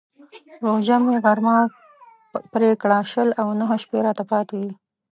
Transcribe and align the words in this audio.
روژه 0.65 0.97
مې 1.05 1.15
غرم 1.23 1.47
پر 2.51 2.61
کړه 2.81 2.97
شل 3.11 3.29
او 3.41 3.47
نهه 3.59 3.75
شپې 3.83 3.99
راته 4.05 4.23
پاتې. 4.31 4.63